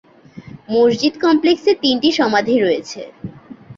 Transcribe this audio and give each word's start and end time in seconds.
মসজিদ 0.69 1.13
কমপ্লেক্সে 1.23 1.71
তিনটি 1.83 2.09
সমাধি 2.19 2.55
রয়েছে। 2.57 3.01